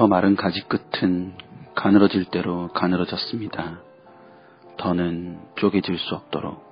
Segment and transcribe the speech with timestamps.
[0.00, 1.36] 저 마른 가지 끝은
[1.74, 3.82] 가늘어질 대로 가늘어졌습니다.
[4.78, 6.64] 더는 쪼개질 수 없도록.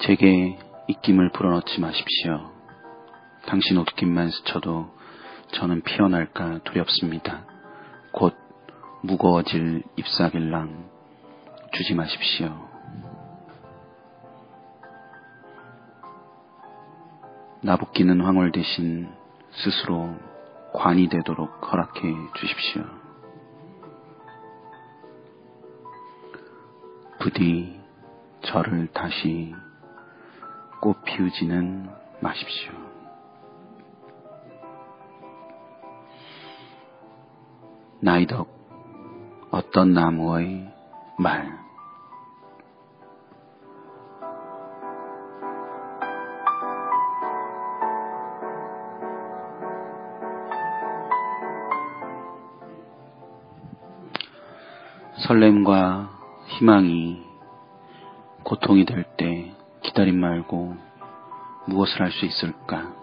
[0.00, 2.50] 제게 입김을 불어넣지 마십시오.
[3.46, 4.90] 당신 옷깃만 스쳐도
[5.52, 7.44] 저는 피어날까 두렵습니다.
[8.10, 8.34] 곧
[9.04, 10.90] 무거워질 잎사길랑
[11.74, 12.68] 주지 마십시오.
[17.62, 19.16] 나붓기는 황홀 대신
[19.64, 20.14] 스스로
[20.72, 22.00] 관이 되도록 허락해
[22.34, 22.84] 주십시오.
[27.20, 27.80] 부디
[28.42, 29.52] 저를 다시
[30.80, 32.72] 꽃 피우지는 마십시오.
[38.00, 38.48] 나이덕
[39.50, 40.72] 어떤 나무의
[41.18, 41.67] 말
[55.28, 56.08] 설렘과
[56.46, 57.22] 희망이
[58.44, 60.74] 고통이 될 때 기다림 말고
[61.66, 62.94] 무엇을 할 수 있을까?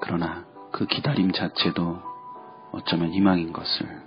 [0.00, 2.00] 그러나 그 기다림 자체도
[2.72, 4.02] 어쩌면 희망인 것을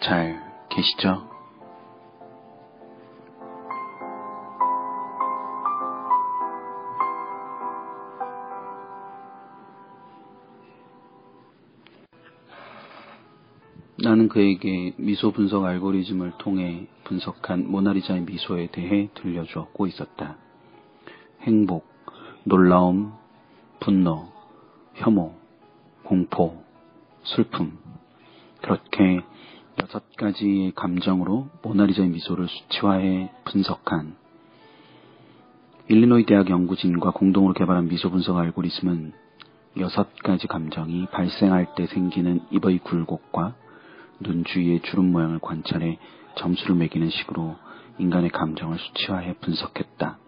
[0.00, 1.28] 잘 계시죠?
[14.00, 20.36] 나는 그에게 미소 분석 알고리즘을 통해 분석한 모나리자의 미소에 대해 들려주었고 있었다.
[21.40, 21.84] 행복,
[22.44, 23.12] 놀라움,
[23.80, 24.28] 분노,
[24.94, 25.34] 혐오,
[26.04, 26.62] 공포,
[27.24, 27.76] 슬픔.
[28.62, 29.20] 그렇게
[29.82, 34.14] 여섯 가지의 감정으로 모나리자의 미소를 수치화해 분석한
[35.88, 39.12] 일리노이 대학 연구진과 공동으로 개발한 미소 분석 알고리즘은
[39.80, 43.54] 여섯 가지 감정이 발생할 때 생기는 입의 굴곡과
[44.20, 45.98] 눈 주위의 주름 모양을 관찰해
[46.36, 47.56] 점수를 매기는 식으로
[47.98, 50.18] 인간의 감정을 수치화해 분석했다.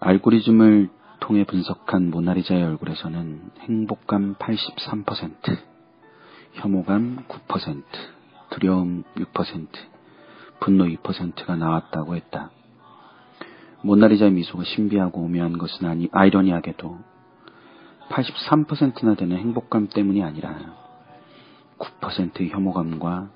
[0.00, 0.88] 알고리즘을
[1.20, 5.32] 통해 분석한 모나리자의 얼굴에서는 행복감 83%,
[6.54, 7.84] 혐오감 9%,
[8.50, 9.68] 두려움 6%,
[10.60, 12.50] 분노 2%가 나왔다고 했다.
[13.82, 16.98] 모나리자의 미소가 신비하고 오묘한 것은 아니, 아이러니하게도
[18.10, 20.81] 83%나 되는 행복감 때문이 아니라
[21.82, 23.28] 9%의 혐오감과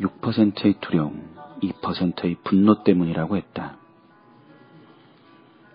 [0.00, 3.76] 6%의 두려움, 2%의 분노 때문이라고 했다.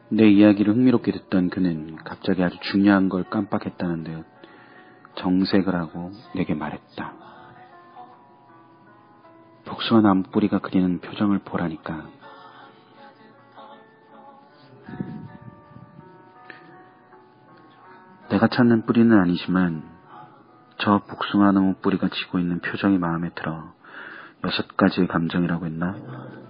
[0.10, 4.26] 내 이야기를 흥미롭게 듣던 그는 갑자기 아주 중요한 걸 깜빡했다는 듯
[5.16, 7.14] 정색을 하고 내게 말했다.
[9.66, 12.08] 복숭아 나무 뿌리가 그리는 표정을 보라니까.
[18.30, 19.93] 내가 찾는 뿌리는 아니지만
[20.84, 23.74] 저 복숭아 나무 뿌리가 지고 있는 표정이 마음에 들어
[24.44, 25.96] 여섯 가지의 감정이라고 했나?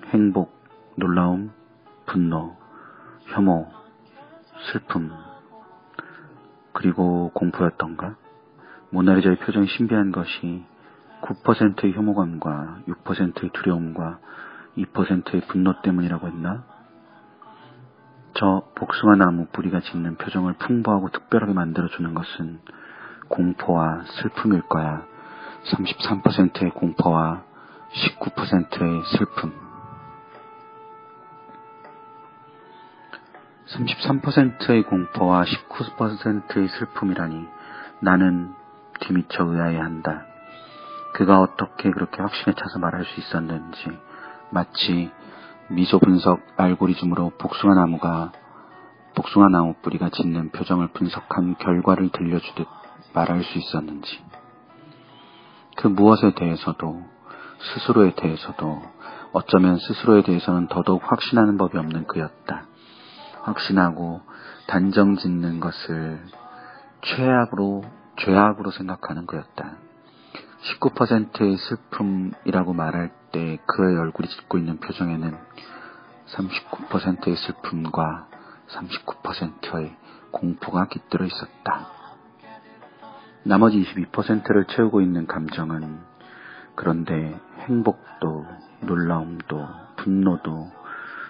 [0.07, 0.51] 행복,
[0.95, 1.51] 놀라움,
[2.07, 2.57] 분노,
[3.27, 3.67] 혐오,
[4.71, 5.11] 슬픔,
[6.71, 8.15] 그리고 공포였던가?
[8.89, 10.65] 모나리자의 표정이 신비한 것이
[11.21, 14.17] 9%의 혐오감과 6%의 두려움과
[14.77, 16.63] 2%의 분노 때문이라고 했나?
[18.33, 22.59] 저 복숭아 나무 뿌리가 짓는 표정을 풍부하고 특별하게 만들어주는 것은
[23.29, 25.05] 공포와 슬픔일 거야.
[25.65, 27.43] 33%의 공포와
[27.93, 29.53] 19%의 슬픔.
[33.67, 37.47] 33%의 공포와 19%의 슬픔이라니
[38.01, 38.53] 나는
[38.99, 40.25] 뒤미쳐 의아해한다.
[41.13, 43.97] 그가 어떻게 그렇게 확신에 차서 말할 수 있었는지
[44.49, 45.11] 마치
[45.69, 48.31] 미소 분석 알고리즘으로 복숭아 나무가
[49.15, 52.67] 복숭아 나무 뿌리가 짓는 표정을 분석한 결과를 들려주듯
[53.13, 54.23] 말할 수 있었는지
[55.77, 57.03] 그 무엇에 대해서도
[57.59, 58.81] 스스로에 대해서도
[59.31, 62.65] 어쩌면 스스로에 대해서는 더더욱 확신하는 법이 없는 그였다.
[63.41, 64.21] 확신하고
[64.67, 66.21] 단정 짓는 것을
[67.01, 67.83] 최악으로,
[68.17, 69.77] 죄악으로 생각하는 그였다.
[70.79, 75.35] 19%의 슬픔이라고 말할 때 그의 얼굴이 짓고 있는 표정에는
[76.27, 78.27] 39%의 슬픔과
[78.69, 79.95] 39%의
[80.31, 82.02] 공포가 깃들어 있었다.
[83.43, 85.99] 나머지 22%를 채우고 있는 감정은
[86.75, 88.45] 그런데 행복도
[88.81, 89.67] 놀라움도
[89.97, 90.71] 분노도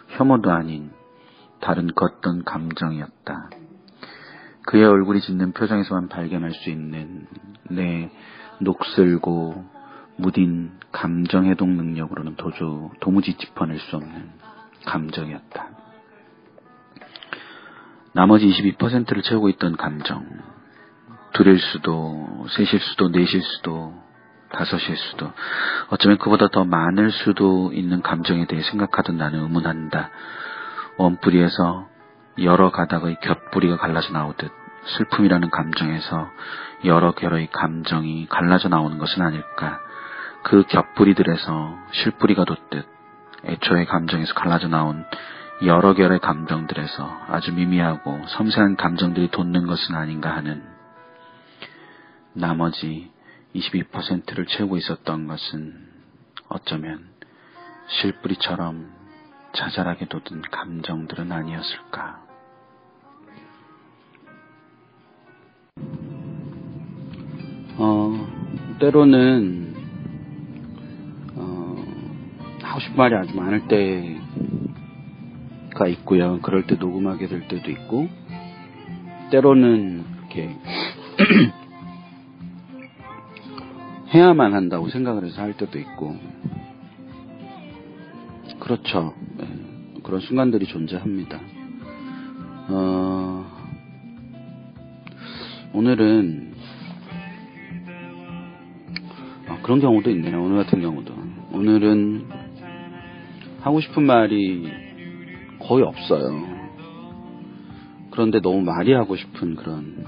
[0.10, 0.92] 혐오도 아닌
[1.60, 3.50] 다른 걷던 감정이었다.
[4.65, 7.27] 그의 얼굴이 짓는 표정에서만 발견할 수 있는
[7.69, 8.12] 내
[8.60, 9.65] 녹슬고
[10.15, 14.30] 무딘 감정 해동 능력으로는 도저 도무지 짚어낼 수 없는
[14.86, 15.69] 감정이었다.
[18.13, 20.25] 나머지 22%를 채우고 있던 감정.
[21.33, 23.94] 둘일 수도, 셋일 수도, 넷일 수도,
[24.51, 25.31] 다섯일 수도,
[25.89, 30.12] 어쩌면 그보다 더 많을 수도 있는 감정에 대해 생각하던 나는 의문한다.
[30.97, 31.88] 원뿌리에서
[32.39, 34.51] 여러 가닥의 곁뿌리가 갈라져 나오듯
[34.85, 36.30] 슬픔이라는 감정에서
[36.85, 39.79] 여러 결의 감정이 갈라져 나오는 것은 아닐까.
[40.44, 42.86] 그 곁뿌리들에서 실뿌리가 돋듯
[43.45, 45.06] 애초의 감정에서 갈라져 나온
[45.65, 50.72] 여러 결의 감정들에서 아주 미미하고 섬세한 감정들이 돋는 것은 아닌가 하는
[52.33, 53.12] 나머지
[53.56, 55.94] 22%를 채우고 있었던 것은
[56.50, 57.13] 어쩌면
[57.88, 58.91] 실뿌리처럼
[59.53, 62.24] 자잘하게 돋은 감정들은 아니었을까.
[67.77, 68.27] 어,
[68.79, 69.75] 때로는,
[71.36, 71.86] 어,
[72.62, 74.24] 하고 싶은 말이 아주 많을 때가
[75.88, 76.39] 있고요.
[76.41, 78.09] 그럴 때 녹음하게 될 때도 있고,
[79.31, 80.56] 때로는 이렇게,
[84.13, 86.15] 해야만 한다고 생각을 해서 할 때도 있고,
[88.60, 89.13] 그렇죠.
[89.38, 89.48] 네,
[90.04, 91.39] 그런 순간들이 존재합니다.
[92.69, 93.45] 어,
[95.74, 96.54] 오늘은
[99.48, 100.44] 아, 그런 경우도 있네요.
[100.44, 101.13] 오늘 같은 경우도
[101.51, 102.25] 오늘은
[103.62, 104.69] 하고 싶은 말이
[105.60, 106.54] 거의 없어요.
[108.12, 110.06] 그런데 너무 말이 하고 싶은 그런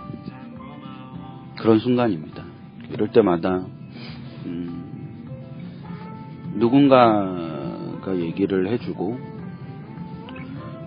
[1.57, 2.43] 그런 순간입니다.
[2.91, 3.74] 이럴 때마다 음,
[6.55, 9.19] 누군가가 얘기를 해주고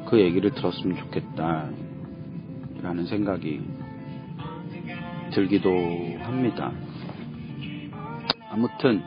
[0.07, 1.69] 그 얘기를 들었으면 좋겠다
[2.83, 3.61] 라는 생각이
[5.33, 5.71] 들기도
[6.23, 6.73] 합니다.
[8.51, 9.03] 아무튼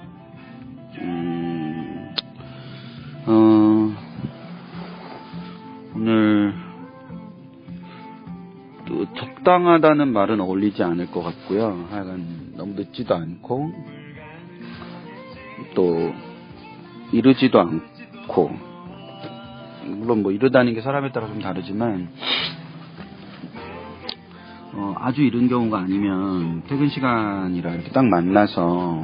[0.99, 2.15] 음,
[3.25, 3.95] 어,
[5.95, 6.53] 오늘
[8.85, 11.87] 또 적당하다는 말은 어울리지 않을 것 같고요.
[11.89, 13.71] 하여간 너무 늦지도 않고
[15.73, 16.13] 또
[17.11, 18.51] 이르지도 않고
[19.85, 22.09] 물론 뭐 이르다는 게 사람에 따라 좀 다르지만
[24.73, 29.03] 어, 아주 이른 경우가 아니면 퇴근 시간이라 이렇게 딱 만나서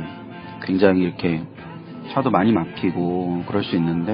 [0.63, 1.41] 굉장히 이렇게
[2.13, 4.13] 차도 많이 막히고 그럴 수 있는데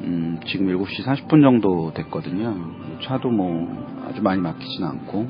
[0.00, 2.54] 음, 지금 7시 40분 정도 됐거든요.
[3.02, 5.28] 차도 뭐 아주 많이 막히진 않고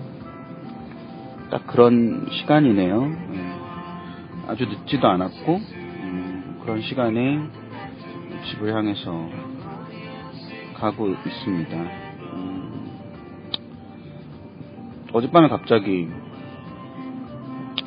[1.50, 3.16] 딱 그런 시간이네요.
[3.34, 3.48] 예.
[4.48, 5.87] 아주 늦지도 않았고 음,
[6.68, 7.40] 그런 시간에
[8.44, 9.30] 집을 향해서
[10.74, 11.76] 가고 있습니다.
[12.34, 12.90] 음,
[15.14, 16.10] 어젯밤에 갑자기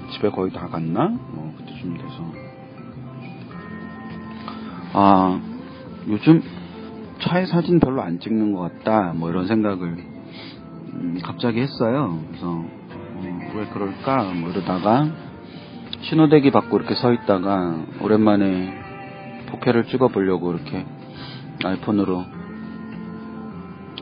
[0.09, 1.09] 집에 거의 다 갔나?
[1.09, 2.33] 뭐 그때쯤 돼서
[4.93, 5.39] 아
[6.07, 6.41] 요즘
[7.19, 12.19] 차의 사진 별로 안 찍는 것 같다 뭐 이런 생각을 음, 갑자기 했어요.
[12.29, 15.30] 그래서 어, 왜 그럴까 뭐 이러다가
[16.01, 18.73] 신호대기 받고 이렇게 서 있다가 오랜만에
[19.47, 20.85] 포켓을 찍어보려고 이렇게
[21.63, 22.25] 아이폰으로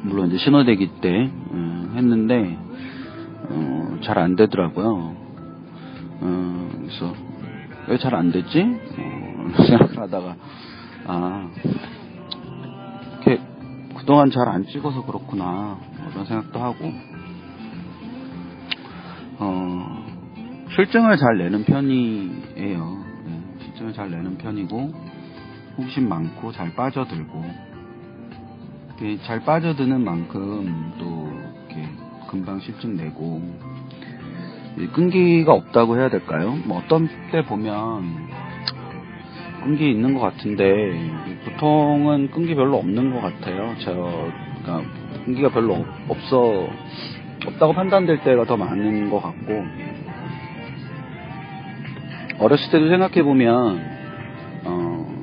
[0.03, 1.09] 물론 이제 신호대기 때
[1.51, 2.57] 음, 했는데
[3.49, 5.15] 어, 잘 안 되더라고요.
[6.21, 7.13] 어, 그래서
[7.87, 8.61] 왜 잘 안 됐지?
[8.61, 10.35] 어, 생각을 하다가
[11.07, 11.49] 아
[13.23, 13.41] 이렇게
[13.97, 15.77] 그동안 잘 안 찍어서 그렇구나
[16.11, 16.91] 그런 생각도 하고
[20.79, 23.03] 실증을 잘 내는 편이에요.
[23.25, 24.93] 네, 실증을 잘 내는 편이고
[25.77, 27.43] 호기심 많고 잘 빠져들고
[29.23, 31.29] 잘 빠져드는 만큼 또
[31.67, 31.85] 이렇게
[32.29, 33.41] 금방 실증 내고
[34.93, 36.57] 끈기가 없다고 해야 될까요?
[36.65, 38.29] 뭐 어떤 때 보면
[39.61, 41.11] 끈기 있는 것 같은데
[41.43, 43.75] 보통은 끈기 별로 없는 것 같아요.
[43.79, 43.91] 저
[44.63, 44.89] 그러니까
[45.25, 46.69] 끈기가 별로 없어
[47.45, 49.88] 없다고 판단될 때가 더 많은 것 같고
[52.39, 53.81] 어렸을 때도 생각해 보면
[54.65, 55.13] 어,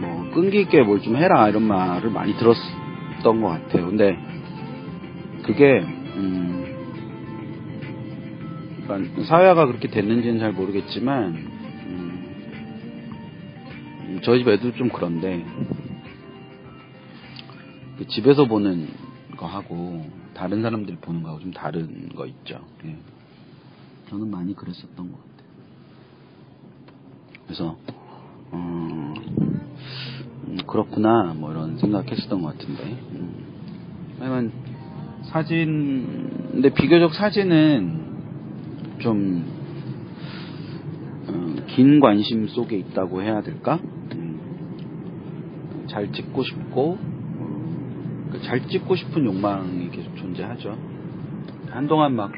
[0.00, 3.86] 뭐 끈기 있게 뭘 좀 해라 이런 말을 많이 들었던 것 같아요.
[3.86, 4.16] 근데
[5.44, 6.66] 그게 음,
[8.86, 11.34] 그러니까 사회화가 그렇게 됐는지는 잘 모르겠지만
[14.06, 15.44] 음, 저희 집 애도 좀 그런데
[17.98, 18.88] 그 집에서 보는
[19.36, 22.60] 거 하고 다른 사람들이 보는 거하고 좀 다른 거 있죠.
[22.84, 22.96] 예.
[24.08, 25.29] 저는 많이 그랬었던 것 같아요.
[27.50, 27.76] 그래서
[28.52, 29.12] 음,
[30.46, 32.84] 음, 그렇구나 뭐 이런 생각했었던 것 같은데.
[32.84, 33.44] 음.
[34.20, 34.52] 하여간
[35.24, 39.44] 사진 근데 비교적 사진은 좀
[41.26, 43.80] 어, 긴 관심 속에 있다고 해야 될까?
[44.14, 50.78] 음, 잘 찍고 싶고 어, 잘 찍고 싶은 욕망이 계속 존재하죠.
[51.68, 52.30] 한동안 막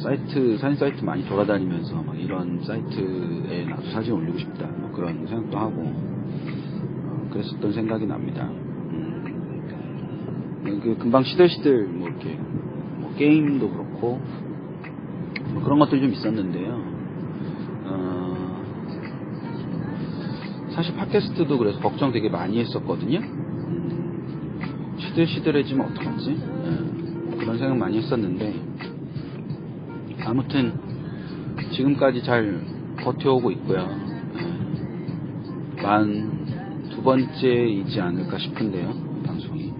[0.00, 5.58] 사이트 사진 사이트 많이 돌아다니면서 막 이런 사이트에 나도 사진 올리고 싶다 뭐 그런 생각도
[5.58, 8.44] 하고 어, 그랬었던 생각이 납니다.
[8.44, 9.80] 음,
[10.82, 12.38] 그 금방 시들시들 뭐 이렇게
[12.98, 14.20] 뭐 게임도 그렇고
[15.52, 16.82] 뭐 그런 것들이 좀 있었는데요.
[17.84, 18.62] 어,
[20.70, 23.20] 사실 팟캐스트도 그래서 걱정 되게 많이 했었거든요.
[23.20, 26.30] 음, 시들시들해지면 어떡하지?
[26.30, 28.75] 예, 그런 생각 많이 했었는데
[30.26, 30.72] 아무튼
[31.70, 32.60] 지금까지 잘
[33.00, 33.88] 버텨오고 있고요.
[35.78, 38.92] 예, 만두 번째이지 않을까 싶은데요.
[39.24, 39.72] 방송이.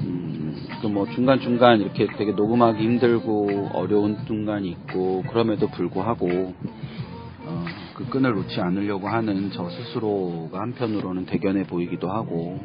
[0.00, 6.54] 음, 또뭐 중간중간 이렇게 되게 녹음하기 힘들고 어려운 순간이 있고 그럼에도 불구하고
[7.44, 7.64] 어,
[7.94, 12.58] 그 끈을 놓지 않으려고 하는 저 스스로가 한편으로는 대견해 보이기도 하고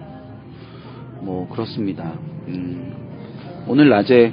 [1.22, 2.14] 뭐 그렇습니다.
[2.48, 2.94] 음,
[3.68, 4.32] 오늘 낮에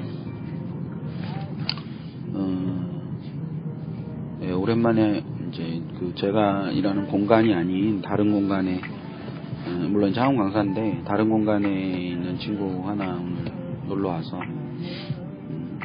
[2.35, 2.63] 어,
[4.43, 8.81] 예, 오랜만에 이제 그 제가 일하는 공간이 아닌 다른 공간에
[9.67, 13.53] 어, 물론 자원 강사인데 다른 공간에 있는 친구 하나 오늘
[13.89, 15.81] 놀러 와서 음,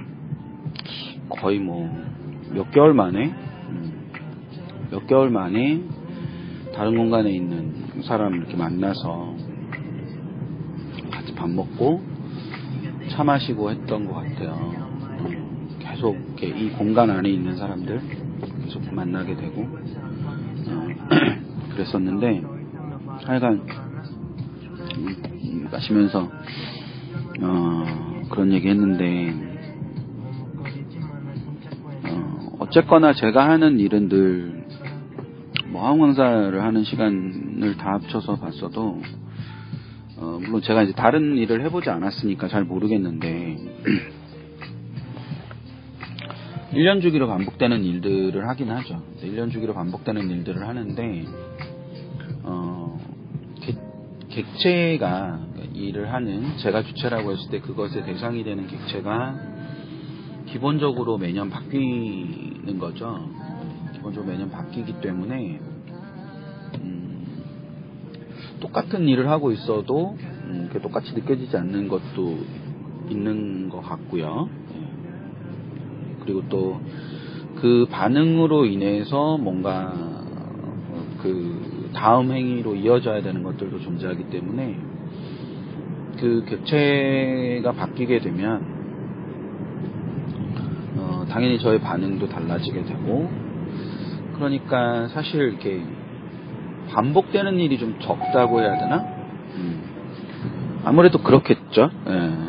[1.29, 2.07] 거의 뭐
[2.51, 4.11] 몇 개월 만에 음,
[4.91, 5.81] 몇 개월 만에
[6.73, 9.35] 다른 공간에 있는 사람 이렇게 만나서
[11.11, 12.01] 같이 밥 먹고
[13.09, 14.87] 차 마시고 했던 것 같아요.
[15.79, 18.26] 계속 이렇게 이 공간 안에 있는 사람들
[18.67, 20.87] 계속 만나게 되고 어,
[21.71, 22.43] 그랬었는데
[23.23, 23.61] 하여간
[24.97, 26.29] 음, 마시면서
[27.41, 29.33] 어, 그런 얘기 했는데
[32.09, 39.01] 어, 어쨌거나 제가 하는 일은 늘뭐 항공강사를 하는 시간을 다 합쳐서 봤어도
[40.17, 43.57] 어, 물론 제가 이제 다른 일을 해보지 않았으니까 잘 모르겠는데
[46.77, 49.01] 1년 주기로 반복되는 일들을 하긴 하죠.
[49.23, 51.25] 1년 주기로 반복되는 일들을 하는데
[52.43, 52.99] 어,
[53.61, 53.75] 객,
[54.29, 55.39] 객체가
[55.73, 59.39] 일을 하는 제가 주체라고 했을 때 그것의 대상이 되는 객체가
[60.45, 63.27] 기본적으로 매년 바뀌는 거죠.
[63.93, 65.59] 기본적으로 매년 바뀌기 때문에
[66.75, 67.43] 음,
[68.59, 72.37] 똑같은 일을 하고 있어도 음, 똑같이 느껴지지 않는 것도
[73.09, 74.47] 있는 것 같고요.
[76.27, 76.81] 그리고 또
[77.59, 79.93] 그 반응으로 인해서 뭔가
[81.21, 84.77] 그 다음 행위로 이어져야 되는 것들도 존재하기 때문에
[86.19, 88.63] 그 객체가 바뀌게 되면
[90.97, 93.29] 어, 당연히 저의 반응도 달라지게 되고
[94.35, 95.83] 그러니까 사실 이렇게
[96.89, 98.97] 반복되는 일이 좀 적다고 해야 되나?
[99.55, 101.89] 음, 아무래도 그렇겠죠.
[102.07, 102.47] 예.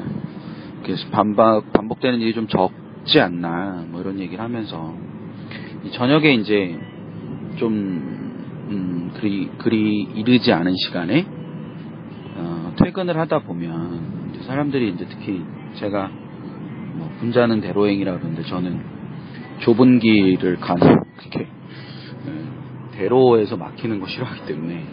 [1.73, 2.71] 반복되는 일이 좀 적,
[3.01, 4.95] 없지 않나 뭐 이런 얘기를 하면서
[5.93, 6.79] 저녁에 이제
[7.57, 7.69] 좀
[8.71, 11.27] 음, 그리 그리 이르지 않은 시간에
[12.37, 15.43] 어, 퇴근을 하다 보면 사람들이 이제 특히
[15.75, 16.11] 제가
[16.95, 18.81] 뭐 분자는 대로행이라 그러는데 저는
[19.61, 21.49] 좁은 길을 가는 그렇게
[22.93, 24.85] 대로에서 막히는 거 싫어하기 때문에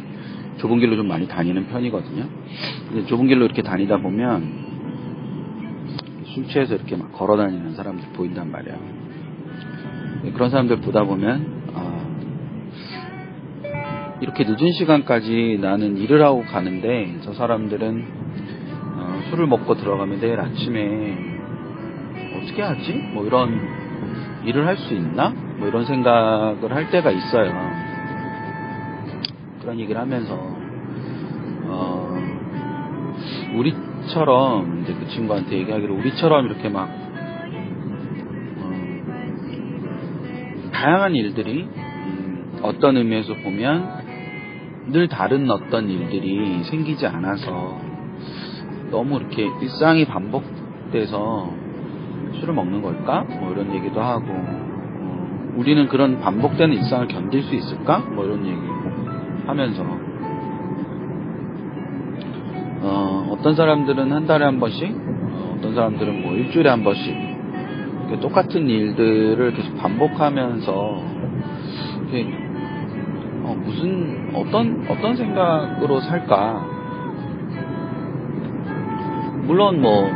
[0.58, 2.28] 좁은 길로 좀 많이 다니는 편이거든요.
[2.90, 4.75] 근데 좁은 길로 이렇게 다니다 보면
[6.36, 8.76] 술 취해서 이렇게 막 걸어 다니는 사람들 보인단 말이야.
[10.34, 12.06] 그런 사람들 보다 보면, 아,
[14.20, 18.06] 이렇게 늦은 시간까지 나는 일을 하고 가는데, 저 사람들은,
[18.98, 21.40] 어, 술을 먹고 들어가면 내일 아침에
[22.44, 22.94] 어떻게 하지?
[23.14, 23.58] 뭐 이런
[24.44, 25.30] 일을 할 수 있나?
[25.30, 27.54] 뭐 이런 생각을 할 때가 있어요.
[29.62, 30.38] 그런 얘기를 하면서,
[31.68, 32.20] 어,
[33.56, 33.74] 우리
[34.06, 36.90] 우리처럼 이제 그 친구한테 얘기하기를 우리처럼 이렇게 막
[38.60, 38.70] 어,
[40.72, 44.06] 다양한 일들이 음, 어떤 의미에서 보면
[44.88, 47.80] 늘 다른 어떤 일들이 생기지 않아서
[48.92, 51.52] 너무 이렇게 일상이 반복돼서
[52.40, 53.24] 술을 먹는 걸까?
[53.24, 58.00] 뭐 이런 얘기도 하고 어, 우리는 그런 반복되는 일상을 견딜 수 있을까?
[58.00, 58.60] 뭐 이런 얘기
[59.48, 60.05] 하면서
[62.86, 67.16] 어, 어떤 사람들은 한 달에 한 번씩 어, 어떤 사람들은 뭐 일주일에 한 번씩
[68.22, 71.04] 똑같은 일들을 계속 반복하면서
[72.02, 72.28] 이렇게
[73.44, 76.76] 어, 무슨 어떤 어떤 생각으로 살까?
[79.44, 80.10] 물론 뭐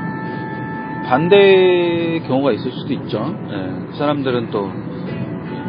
[1.06, 3.36] 반대 경우가 있을 수도 있죠.
[3.50, 4.72] 예, 그 사람들은 또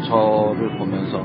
[0.07, 1.19] 저를 보면서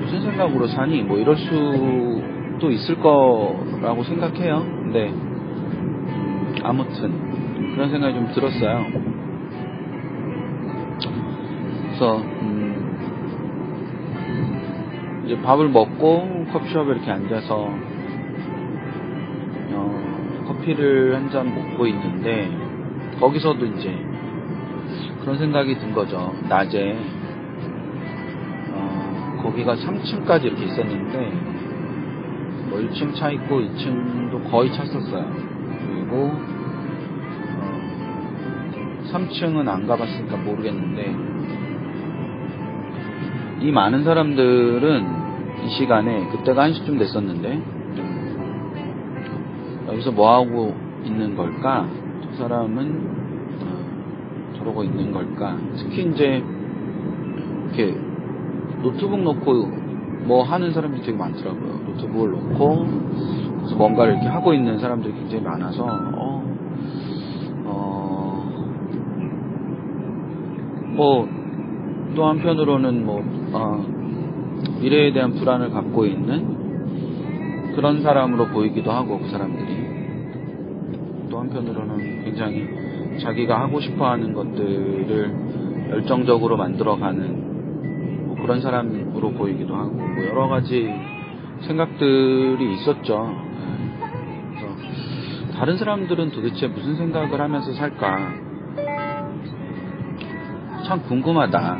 [0.00, 1.02] 무슨 생각으로 사니?
[1.02, 4.64] 뭐 이럴 수 도 있을 거라고 생각해요.
[4.64, 5.12] 근데
[6.64, 8.86] 아무튼 그런 생각이 좀 들었어요.
[11.86, 12.98] 그래서 음,
[15.24, 17.68] 이제 밥을 먹고 커피숍에 이렇게 앉아서
[19.72, 22.50] 어, 커피를 한 잔 먹고 있는데
[23.20, 23.94] 거기서도 이제
[25.20, 26.34] 그런 생각이 든 거죠.
[26.48, 26.96] 낮에
[28.72, 31.57] 어, 거기가 3층까지 이렇게 있었는데
[32.78, 35.26] 뭐 1층 차 있고 2층도 거의 찼었어요.
[35.88, 36.30] 그리고
[37.58, 37.72] 어,
[39.12, 41.16] 3층은 안 가봤으니까 모르겠는데
[43.66, 45.18] 이 많은 사람들은
[45.64, 47.60] 이 시간에 그때가 1시쯤 됐었는데
[49.88, 51.88] 여기서 뭐 하고 있는 걸까?
[52.22, 53.08] 저 사람은
[53.60, 55.58] 어, 저러고 있는 걸까?
[55.76, 56.44] 특히 이제
[57.64, 57.98] 이렇게
[58.82, 59.77] 노트북 놓고
[60.24, 61.80] 뭐 하는 사람들이 되게 많더라고요.
[61.86, 62.86] 노트북을 놓고
[63.76, 66.42] 뭔가를 이렇게 하고 있는 사람들이 굉장히 많아서 어,
[70.96, 73.22] 뭐또 한편으로는 뭐
[73.52, 73.84] 어,
[74.80, 79.88] 미래에 대한 불안을 갖고 있는 그런 사람으로 보이기도 하고 그 사람들이
[81.30, 82.66] 또 한편으로는 굉장히
[83.20, 87.47] 자기가 하고 싶어하는 것들을 열정적으로 만들어가는 뭐
[88.42, 90.88] 그런 사람으로 보이기도 하고 뭐 여러 가지
[91.62, 93.34] 생각들이 있었죠.
[95.54, 98.32] 다른 사람들은 도대체 무슨 생각을 하면서 살까
[100.84, 101.78] 참 궁금하다.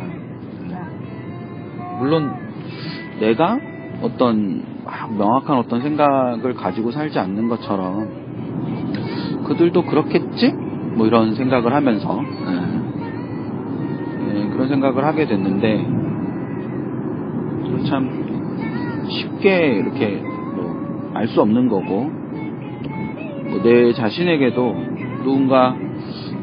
[1.98, 2.34] 물론
[3.20, 3.58] 내가
[4.02, 4.64] 어떤
[5.16, 10.52] 명확한 어떤 생각을 가지고 살지 않는 것처럼 그들도 그렇겠지?
[10.94, 12.20] 뭐 이런 생각을 하면서
[14.20, 16.07] 예, 예, 그런 생각을 하게 됐는데
[17.88, 22.10] 참 쉽게 이렇게 뭐알수 없는 거고
[23.50, 24.76] 뭐내 자신에게도
[25.24, 25.76] 누군가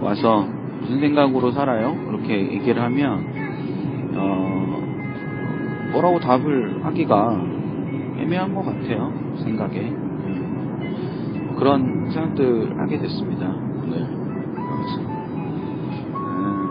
[0.02, 0.48] 와서
[0.82, 1.96] 무슨 생각으로 살아요?
[2.10, 3.26] 이렇게 얘기를 하면
[4.16, 7.42] 어, 뭐라고 답을 하기가
[8.20, 9.14] 애매한 것 같아요.
[9.44, 9.94] 생각에
[11.58, 13.48] 그런 생각들 하게 됐습니다.
[13.48, 13.98] 네.
[16.18, 16.64] 음,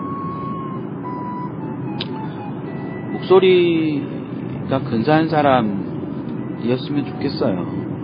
[3.13, 4.14] 목소리
[4.69, 7.55] 가 근사한 사람이었으면 좋겠어요.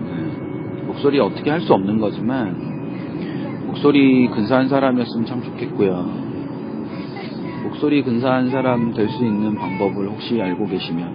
[0.04, 0.84] 네.
[0.86, 6.30] 목소리 어떻게 할 수 없는 거지만 목소리 근사한 사람이었으면 참 좋겠고요.
[7.64, 11.14] 목소리 근사한 사람 될 수 있는 방법을 혹시 알고 계시면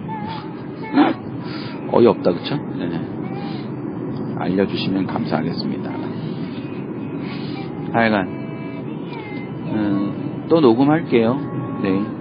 [1.92, 2.56] 어이없다 그쵸?
[2.78, 3.00] 네.
[4.36, 5.90] 알려주시면 감사하겠습니다.
[7.92, 8.28] 하여간
[9.68, 11.38] 음, 또 녹음할게요.
[11.82, 12.15] 네.